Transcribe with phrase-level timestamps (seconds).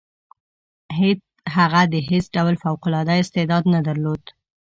[1.55, 4.21] هغه د هیڅ ډول فوق العاده استعداد نه درلود.